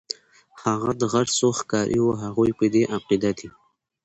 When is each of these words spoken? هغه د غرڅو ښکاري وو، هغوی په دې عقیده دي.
هغه 0.63 0.91
د 1.01 1.03
غرڅو 1.13 1.47
ښکاري 1.59 1.99
وو، 2.01 2.11
هغوی 2.23 2.51
په 2.59 2.65
دې 2.73 2.83
عقیده 2.95 3.31
دي. 3.39 3.49